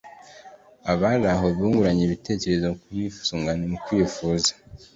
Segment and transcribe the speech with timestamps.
[0.91, 4.51] Abari aho bunguranye ibitekerezo ku bwisungane mu kwivuza